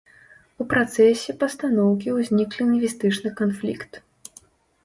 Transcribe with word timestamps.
У 0.63 0.65
працэсе 0.71 1.35
пастаноўкі 1.43 2.15
ўзнік 2.17 2.57
лінгвістычны 2.63 3.29
канфлікт. 3.43 3.91